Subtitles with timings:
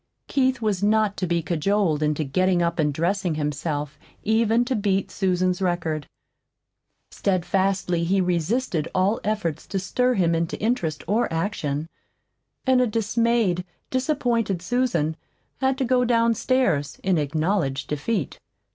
[0.25, 5.11] Keith was not to be cajoled into getting up and dressing himself even to beat
[5.11, 6.07] Susan's record.
[7.11, 11.87] Steadfastly he resisted all efforts to stir him into interest or action;
[12.65, 15.15] and a dismayed, disappointed Susan
[15.57, 18.39] had to go downstairs in acknowledged defeat.